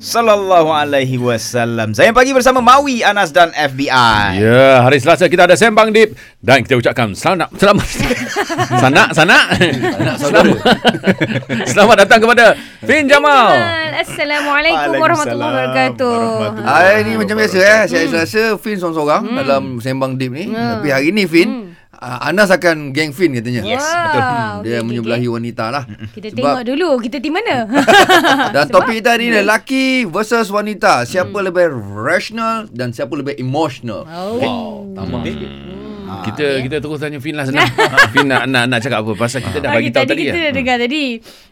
[0.00, 1.92] sallallahu alaihi wasallam.
[1.92, 4.40] Saya pagi bersama Mawi, Anas dan FBI.
[4.40, 7.86] Ya, hari Selasa kita ada Sembang Deep dan kita ucapkan selamat selamat
[8.82, 9.44] sanak sanak
[10.20, 10.58] selamat,
[11.72, 12.44] selamat datang kepada
[12.84, 13.52] Fin Jamal.
[13.96, 16.18] Assalamualaikum warahmatullahi wabarakatuh.
[16.64, 17.82] Hari ni macam biasa eh.
[17.88, 20.52] Saya rasa Fin seorang-seorang dalam Sembang Deep ni.
[20.52, 23.62] Tapi hari ni Fin, uh, Anas akan geng Fin katanya.
[23.64, 24.20] Yes, betul.
[24.20, 24.56] Wow.
[24.62, 25.84] Dia okey, menyebelahi wanita lah.
[26.12, 27.66] Kita Sebab- tengok dulu kita tim mana.
[28.54, 31.04] Dan topik kita hari ni lelaki versus wanita.
[31.04, 34.04] Siapa lebih rational dan siapa lebih emotional.
[34.06, 34.38] Oh.
[34.40, 35.20] Wow, tambah.
[35.20, 35.75] Hmm,
[36.22, 37.66] kita kita terus tanya Fin lah senang.
[38.14, 40.24] Fin nak, nak nak cakap apa pasal kita dah bagi Okey, tahu tadi tadi.
[40.24, 40.42] kita ya.
[40.42, 41.04] dah dengar tadi.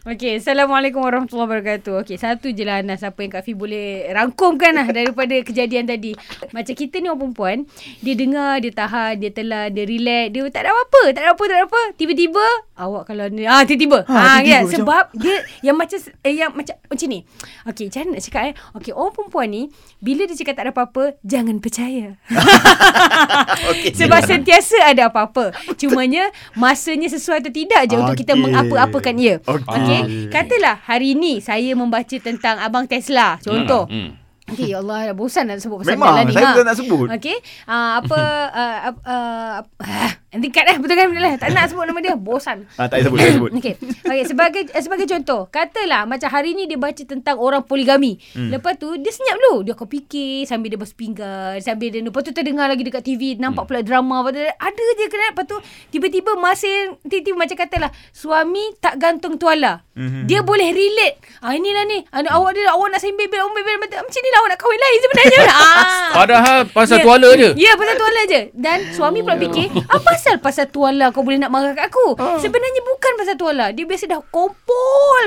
[0.05, 1.93] Okey, Assalamualaikum warahmatullahi wabarakatuh.
[2.01, 6.13] Okey, satu je lah Anas apa yang Kak Fi boleh rangkumkan lah daripada kejadian tadi.
[6.51, 7.57] Macam kita ni orang perempuan,
[7.99, 11.43] dia dengar, dia tahan, dia telan, dia relax, dia tak ada apa-apa, tak ada apa,
[11.43, 11.81] tak ada apa.
[11.95, 12.45] Tiba-tiba
[12.75, 14.03] awak kalau ni ah tiba-tiba.
[14.03, 17.19] Ha, Ha, tiba-tiba kan macam- sebab dia yang macam eh, yang macam macam ni.
[17.65, 18.53] Okey, macam nak cakap eh?
[18.73, 19.63] Okey, orang perempuan ni
[19.97, 22.13] bila dia cakap tak ada apa-apa, jangan percaya.
[23.71, 23.91] Okey.
[23.99, 25.49] Sebab sentiasa ada apa-apa.
[25.73, 29.41] Cumanya masanya sesuai atau tidak je untuk kita mengapa-apakan ia.
[29.41, 29.65] Okey.
[29.65, 30.01] Okey.
[30.29, 33.41] Katalah hari ni saya membaca tentang abang Tesla.
[33.41, 33.89] Contoh.
[33.89, 34.21] Hmm.
[34.45, 36.37] Okey, ya Allah dah bosan nak sebut pasal Memang, ni.
[36.37, 37.07] saya pun tak nak sebut.
[37.17, 37.37] Okey.
[37.65, 38.19] Uh, apa
[38.53, 41.33] uh, uh, uh, uh, nanti cut eh betul kan lah.
[41.35, 42.15] Tak nak sebut nama dia.
[42.15, 42.67] Bosan.
[42.75, 43.51] Ah, tak payah sebut, tak sebut.
[43.53, 43.73] Okey.
[44.03, 48.19] Okey, sebagai eh, sebagai contoh, katalah macam hari ni dia baca tentang orang poligami.
[48.31, 48.51] Hmm.
[48.51, 49.63] Lepas tu dia senyap dulu.
[49.63, 53.35] Dia akan fikir sambil dia basuh pinggan, sambil dia lepas tu terdengar lagi dekat TV,
[53.35, 54.41] nampak pula drama apa tu.
[54.41, 55.57] Ada je kena lepas tu
[55.89, 59.83] tiba-tiba masa yang tiba-tiba macam katalah suami tak gantung tuala.
[59.95, 60.25] Hmm.
[60.25, 61.23] Dia boleh relate.
[61.39, 62.03] Ah inilah ni.
[62.09, 64.79] Ah, awak dia awak nak sembel bel awak bel macam ni lah awak nak kahwin
[64.79, 65.39] lain sebenarnya.
[65.53, 66.09] ah.
[66.13, 67.03] Padahal pasal Ya.
[67.03, 67.49] tuala je.
[67.55, 68.41] Ya, pasal tuala je.
[68.51, 72.17] Dan suami pula fikir, apa pasal pasal tuala kau boleh nak marah kat aku?
[72.41, 73.69] Sebenarnya bukan pasal tuala.
[73.69, 74.65] Dia biasa dah kompol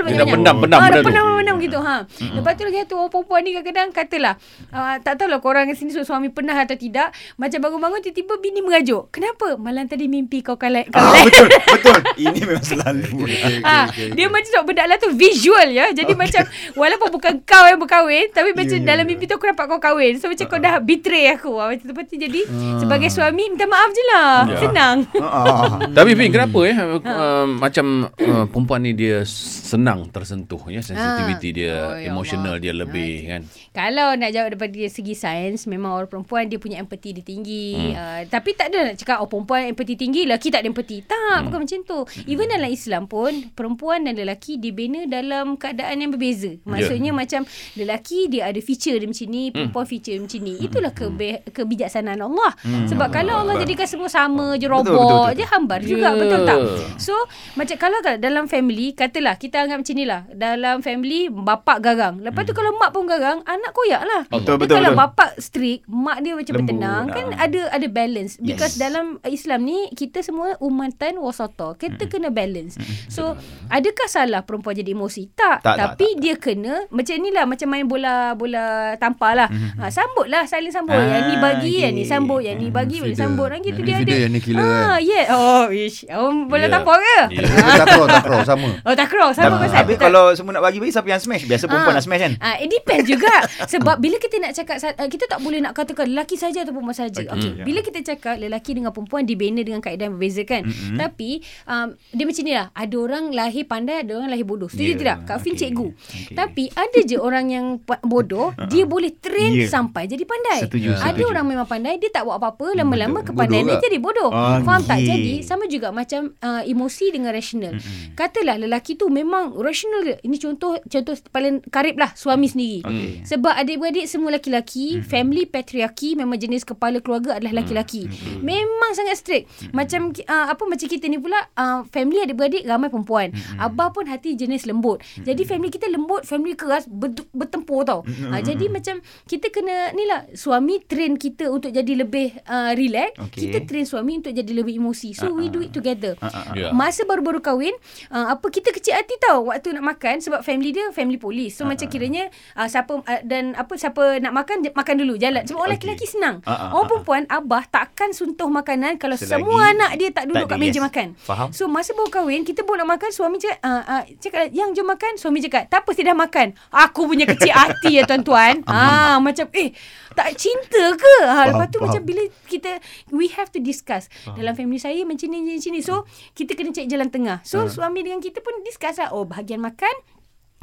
[0.03, 0.35] Dia dah banyak-banyak.
[0.35, 1.07] pendam-pendam ha, dah benda tu.
[1.07, 1.79] pendam-pendam gitu.
[1.79, 1.97] Ha.
[2.35, 4.35] Lepas tu lagi satu orang perempuan ni kadang-kadang katalah,
[4.69, 9.07] uh, tak tahulah korang kat sini suami pernah atau tidak, macam bangun-bangun tiba-tiba bini mengajuk.
[9.11, 9.55] Kenapa?
[9.55, 11.25] Malam tadi mimpi kau kalah kau Ah, lain.
[11.25, 11.47] betul,
[11.79, 11.99] betul.
[12.19, 13.11] Ini memang selalu.
[13.69, 15.93] Ha, dia macam nak benda lah tu visual ya.
[15.93, 16.43] Jadi macam
[16.75, 20.17] walaupun bukan kau yang berkahwin tapi macam ya, dalam mimpi tu aku nampak kau kahwin.
[20.17, 21.53] So macam kau dah betray aku.
[21.55, 22.41] Ha, macam tu tu jadi
[22.79, 24.33] sebagai suami minta maaf je lah.
[24.59, 24.88] Senang.
[25.19, 25.83] Ah.
[25.93, 31.75] Tapi Fin kenapa ya uh, macam uh, perempuan ni dia senang tersentuh ya sensitivity dia
[31.79, 32.63] Oh, ya emotional Allah.
[32.65, 33.43] dia lebih kan.
[33.75, 37.77] Kalau nak jawab daripada segi sains memang orang perempuan dia punya empati dia tinggi.
[37.77, 37.93] Hmm.
[37.95, 40.97] Uh, tapi tak ada nak cakap oh perempuan empati tinggi lelaki tak ada empati.
[41.05, 41.45] Tak, hmm.
[41.51, 41.99] bukan macam tu.
[42.25, 46.57] Even dalam Islam pun perempuan dan lelaki dibina dalam keadaan yang berbeza.
[46.65, 47.19] Maksudnya yeah.
[47.19, 47.41] macam
[47.75, 50.55] lelaki dia ada feature dia macam ni, perempuan feature dia macam ni.
[50.61, 52.53] Itulah kebe- kebijaksanaan Allah.
[52.89, 55.29] Sebab kalau Allah jadikan semua sama je robot betul, betul.
[55.35, 56.17] je hambar juga Ya.
[56.17, 56.59] betul tak?
[57.01, 57.15] So
[57.57, 60.23] macam kalau dalam family katalah kita anggap macam ni lah.
[60.31, 62.21] Dalam family bapak garang.
[62.21, 64.23] Lepas tu kalau mak pun garang, anak koyak lah.
[64.29, 65.03] Betul, Tapi betul, kalau betul.
[65.03, 67.45] bapak strict, mak dia macam bertenang kan ah.
[67.49, 68.37] ada ada balance.
[68.39, 71.75] Because dalam Islam ni kita semua umatan wasata.
[71.77, 72.77] Kita kena balance.
[73.09, 73.35] So
[73.69, 75.33] adakah salah perempuan jadi emosi?
[75.33, 75.61] Tak.
[75.65, 79.49] Tak, tak, Tapi dia kena macam ni lah macam main bola bola tampar lah.
[79.79, 80.97] Ha, sambut lah saling sambut.
[80.99, 83.49] Ah, yang ni bagi, yang ni sambut, yang ni bagi, sambut.
[83.49, 84.05] Kan gitu dia ada.
[84.05, 85.25] feeder, yang ni killer Ah, yeah.
[85.31, 86.03] Oh, ish.
[86.09, 86.71] Oh, bola Ya.
[86.71, 87.19] tampar ke?
[87.33, 87.43] Ya.
[87.79, 88.69] Takraw, takraw sama.
[88.81, 89.29] Oh, takraw.
[89.31, 89.77] Sama Tapi, pasal.
[89.79, 91.45] tapi kalau semua nak bagi-bagi siapa yang smash?
[91.45, 91.97] Biasa perempuan Ah.
[91.97, 92.33] nak smash kan?
[92.39, 93.35] Ah, it depends juga.
[93.65, 96.97] Sebab bila kita nak cakap uh, kita tak boleh nak katakan lelaki saja atau perempuan
[96.97, 97.21] saja.
[97.21, 97.51] Okey, Okey.
[97.53, 97.65] ya.
[97.65, 100.63] Bila kita cakap lelaki dengan perempuan dibina dengan kaedah yang berbeza kan.
[100.63, 100.97] Mm-hmm.
[100.97, 101.31] Tapi
[101.65, 102.67] um, dia macam ni lah.
[102.73, 104.67] Ada orang lahir pandai, ada orang lahir bodoh.
[104.67, 105.17] Setuju Ya, tidak?
[105.25, 105.61] Kak Fin okey.
[105.63, 105.87] cikgu.
[105.87, 106.35] Okey.
[106.35, 107.67] Tapi ada je orang yang
[108.03, 109.67] bodoh, dia boleh train Ya.
[109.67, 110.65] sampai jadi pandai.
[110.65, 111.25] Setuju, Ada setuju.
[111.27, 113.29] orang memang pandai, dia tak buat apa-apa, lama-lama Bodoh.
[113.29, 114.31] kepandaian dia Bodoh jadi bodoh.
[114.31, 114.99] Ah, Faham tak?
[115.05, 117.77] Jadi sama juga macam uh, emosi dengan rasional.
[117.77, 118.17] Mm-hmm.
[118.17, 120.19] Katalah lelaki tu memang rasional?
[120.21, 122.81] Ini contoh contoh paling karib lah suami sendiri.
[122.85, 123.29] Okey.
[123.29, 125.09] Sebab adik-beradik semua lelaki-lelaki, mm-hmm.
[125.09, 128.09] family patriarki memang jenis kepala keluarga adalah lelaki-lelaki.
[128.09, 128.41] Mm-hmm.
[128.43, 129.45] Memang sangat strict.
[129.49, 129.73] Mm-hmm.
[129.75, 133.35] Macam uh, apa macam kita ni pula uh, family adik-beradik ramai perempuan.
[133.35, 133.61] Mm-hmm.
[133.61, 135.03] Abah pun hati jenis lembut.
[135.03, 135.25] Mm-hmm.
[135.27, 138.07] Jadi family kita lembut, family keras ber- bertempur tau.
[138.07, 138.31] Mm-hmm.
[138.33, 138.95] Uh, jadi macam
[139.27, 143.49] kita kena ni lah suami train kita untuk jadi lebih uh, relax, Okey.
[143.49, 145.13] kita train suami untuk jadi lebih emosi.
[145.15, 145.39] So uh-uh.
[145.39, 146.15] we do it together.
[146.23, 146.75] Ah, ah, Ya.
[146.75, 147.75] Masa baru-baru kahwin,
[148.11, 151.55] uh, apa kita kecil hati tau waktu nak makan sebab family dia family polis.
[151.55, 151.75] So uh-huh.
[151.77, 155.43] macam kiranya uh, siapa uh, dan apa siapa nak makan makan dulu jalan.
[155.47, 155.87] Sebab orang Okey.
[155.91, 156.37] lelaki senang.
[156.49, 160.57] Ah, Orang perempuan abah takkan suntuh makanan kalau Selagi semua anak dia tak duduk tak
[160.57, 160.85] kat meja yes.
[160.89, 161.07] makan.
[161.19, 161.49] Faham.
[161.55, 164.87] So masa baru kahwin kita baru nak makan suami cakap uh, uh, cakap yang jom
[164.89, 166.47] makan suami cakap tak apa saya dah makan.
[166.71, 168.65] Aku punya kecil hati ya tuan-tuan.
[168.71, 169.71] ah macam eh
[170.19, 171.15] tak cinta ke?
[171.23, 172.11] Ha, lepas tu Faham, macam faham.
[172.11, 172.71] bila kita
[173.15, 175.81] we have to discuss dalam family saya macam ni macam ni.
[175.81, 176.05] So
[176.35, 177.41] kita kena cari jalan tengah.
[177.47, 177.71] So Ah.
[177.71, 179.95] suami dengan kita pun discuss lah oh bahagian makan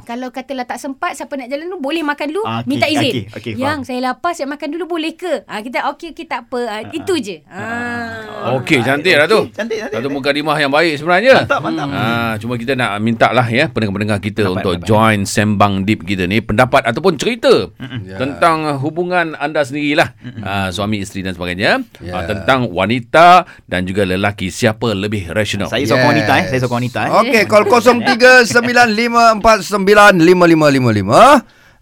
[0.06, 2.68] kalau katalah tak sempat siapa nak jalan dulu boleh makan dulu ah, okay.
[2.70, 3.26] minta izin okay.
[3.34, 3.52] Okay.
[3.58, 3.88] yang faham.
[3.90, 7.14] saya lapar saya makan dulu boleh ke ha, kita okey okey tak apa ha, itu
[7.18, 8.54] je ha.
[8.62, 9.18] okey cantik okay.
[9.18, 11.98] lah tu cantik cantik satu mukadimah yang baik sebenarnya mantap mantap hmm.
[11.98, 14.86] ha, cuma kita nak minta lah ya pendengar-pendengar kita dapat, untuk dapat.
[14.86, 17.98] join sembang deep kita ni pendapat ataupun cerita yeah.
[18.06, 18.16] Ya.
[18.22, 20.14] tentang hubungan anda sendirilah
[20.46, 22.22] ha, suami isteri dan sebagainya yeah.
[22.22, 26.12] ha, tentang wanita dan juga lelaki siapa lebih rasional saya sokong yes.
[26.14, 27.66] wanita eh saya sokong wanita eh okey call
[28.06, 28.46] 03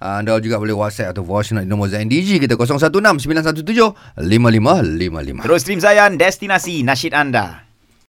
[0.04, 2.60] Ah, anda juga boleh WhatsApp atau voice note nombor Zain DG kita
[4.20, 5.40] 016-917-5555.
[5.40, 7.63] Terus stream Zayan, destinasi nasyid anda.